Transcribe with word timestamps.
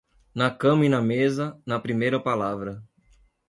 Na 0.35 0.49
cama 0.49 0.83
e 0.83 0.89
na 0.89 0.99
mesa, 0.99 1.61
na 1.63 1.79
primeira 1.79 2.19
palavra. 2.19 2.83